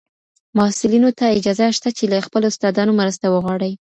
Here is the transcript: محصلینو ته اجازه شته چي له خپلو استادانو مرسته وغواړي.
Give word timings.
محصلینو 0.57 1.09
ته 1.17 1.25
اجازه 1.37 1.65
شته 1.77 1.89
چي 1.97 2.03
له 2.11 2.17
خپلو 2.25 2.45
استادانو 2.51 2.97
مرسته 3.01 3.25
وغواړي. 3.29 3.71